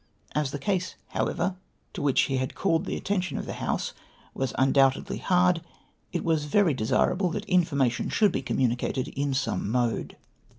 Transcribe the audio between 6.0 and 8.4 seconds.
it was very desirable that information should